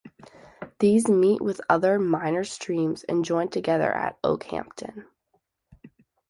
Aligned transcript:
These 0.79 1.07
meet 1.07 1.41
with 1.41 1.61
other 1.69 1.99
minor 1.99 2.43
streams 2.43 3.03
and 3.03 3.23
join 3.23 3.49
together 3.49 3.91
at 3.91 4.17
Okehampton. 4.23 5.05